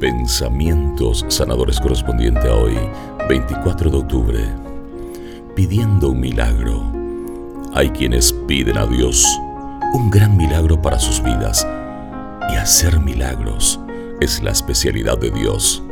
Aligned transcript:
Pensamientos 0.00 1.24
sanadores 1.28 1.80
correspondiente 1.80 2.46
a 2.50 2.54
hoy, 2.54 2.76
24 3.30 3.90
de 3.90 3.96
octubre. 3.96 4.40
Pidiendo 5.54 6.10
un 6.10 6.20
milagro. 6.20 6.82
Hay 7.72 7.88
quienes 7.88 8.30
piden 8.46 8.76
a 8.76 8.84
Dios 8.84 9.26
un 9.94 10.10
gran 10.10 10.36
milagro 10.36 10.82
para 10.82 10.98
sus 10.98 11.22
vidas. 11.22 11.66
Y 12.52 12.56
hacer 12.56 13.00
milagros 13.00 13.80
es 14.20 14.42
la 14.42 14.50
especialidad 14.50 15.16
de 15.16 15.30
Dios. 15.30 15.82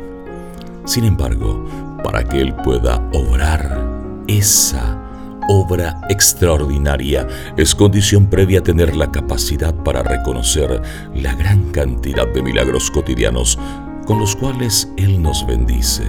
Sin 0.85 1.05
embargo, 1.05 1.65
para 2.03 2.23
que 2.23 2.41
Él 2.41 2.53
pueda 2.57 2.97
obrar 3.11 3.83
esa 4.27 5.01
obra 5.49 5.99
extraordinaria 6.09 7.27
es 7.57 7.73
condición 7.73 8.27
previa 8.27 8.61
tener 8.61 8.95
la 8.95 9.11
capacidad 9.11 9.73
para 9.73 10.03
reconocer 10.03 10.81
la 11.15 11.33
gran 11.33 11.71
cantidad 11.71 12.27
de 12.27 12.43
milagros 12.43 12.91
cotidianos 12.91 13.59
con 14.05 14.19
los 14.19 14.35
cuales 14.35 14.89
Él 14.97 15.21
nos 15.21 15.45
bendice. 15.45 16.03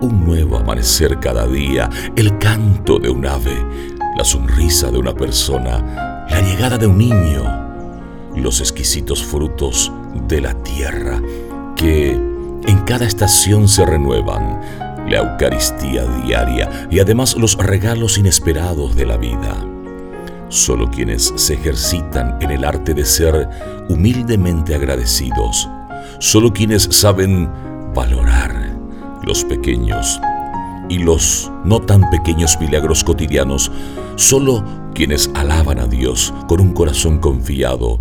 Un 0.00 0.24
nuevo 0.24 0.56
amanecer 0.56 1.18
cada 1.18 1.46
día, 1.46 1.90
el 2.16 2.38
canto 2.38 2.98
de 2.98 3.10
un 3.10 3.26
ave, 3.26 3.56
la 4.16 4.24
sonrisa 4.24 4.90
de 4.90 4.98
una 4.98 5.14
persona, 5.14 6.26
la 6.28 6.40
llegada 6.40 6.78
de 6.78 6.86
un 6.86 6.98
niño, 6.98 7.42
los 8.36 8.60
exquisitos 8.60 9.22
frutos 9.22 9.92
de 10.28 10.40
la 10.40 10.54
tierra 10.62 11.20
que 11.76 12.12
en 12.12 12.78
cada 12.86 13.06
estación 13.06 13.68
se 13.68 13.84
renuevan, 13.84 14.60
la 15.08 15.18
Eucaristía 15.18 16.04
diaria 16.24 16.88
y 16.90 17.00
además 17.00 17.36
los 17.36 17.56
regalos 17.56 18.18
inesperados 18.18 18.94
de 18.94 19.06
la 19.06 19.16
vida. 19.16 19.56
Solo 20.48 20.90
quienes 20.90 21.32
se 21.36 21.54
ejercitan 21.54 22.36
en 22.40 22.50
el 22.50 22.64
arte 22.64 22.92
de 22.94 23.04
ser 23.04 23.48
humildemente 23.88 24.74
agradecidos, 24.74 25.68
solo 26.18 26.52
quienes 26.52 26.84
saben 26.84 27.48
valorar 27.94 28.76
los 29.24 29.44
pequeños 29.44 30.20
y 30.88 30.98
los 30.98 31.50
no 31.64 31.80
tan 31.80 32.08
pequeños 32.10 32.58
milagros 32.60 33.04
cotidianos, 33.04 33.70
solo 34.16 34.64
quienes 34.94 35.30
alaban 35.34 35.78
a 35.78 35.86
Dios 35.86 36.34
con 36.48 36.60
un 36.60 36.72
corazón 36.72 37.18
confiado, 37.18 38.00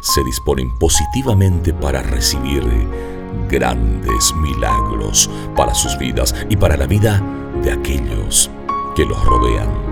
se 0.00 0.22
disponen 0.24 0.70
positivamente 0.78 1.74
para 1.74 2.02
recibir 2.02 2.62
grandes 3.48 4.32
milagros 4.36 5.28
para 5.56 5.74
sus 5.74 5.98
vidas 5.98 6.34
y 6.48 6.56
para 6.56 6.76
la 6.76 6.86
vida 6.86 7.22
de 7.62 7.72
aquellos 7.72 8.50
que 8.94 9.04
los 9.04 9.22
rodean. 9.24 9.87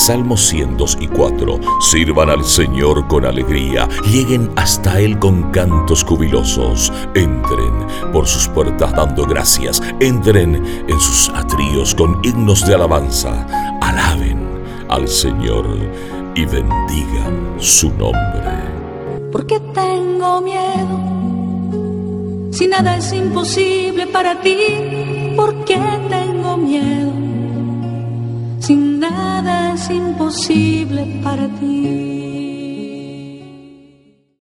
Salmos 0.00 0.40
102 0.46 0.96
y 0.98 1.08
4. 1.08 1.60
Sirvan 1.90 2.30
al 2.30 2.42
Señor 2.42 3.06
con 3.06 3.26
alegría, 3.26 3.86
lleguen 4.10 4.50
hasta 4.56 4.98
Él 4.98 5.18
con 5.18 5.50
cantos 5.50 6.02
jubilosos, 6.02 6.90
entren 7.14 7.86
por 8.10 8.26
sus 8.26 8.48
puertas 8.48 8.92
dando 8.94 9.26
gracias, 9.26 9.82
entren 10.00 10.54
en 10.88 10.98
sus 10.98 11.28
atríos 11.28 11.94
con 11.94 12.18
himnos 12.24 12.66
de 12.66 12.74
alabanza, 12.76 13.46
alaben 13.82 14.38
al 14.88 15.06
Señor 15.06 15.66
y 16.34 16.46
bendigan 16.46 17.56
su 17.58 17.90
nombre. 17.90 18.54
Porque 19.30 19.60
tengo 19.74 20.40
miedo 20.40 21.20
si 22.52 22.66
nada 22.66 22.96
es 22.96 23.12
imposible 23.12 24.06
para 24.06 24.40
ti, 24.40 25.34
¿por 25.36 25.64
qué 25.64 25.78
tengo 26.08 26.56
miedo? 26.56 27.09
Nada 29.00 29.72
es 29.72 29.88
imposible 29.88 31.06
para 31.24 31.48
ti. 31.58 32.39